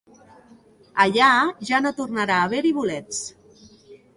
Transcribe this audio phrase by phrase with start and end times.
[1.03, 1.27] Allà,
[1.71, 3.21] ja no tornarà a haver-hi bolets.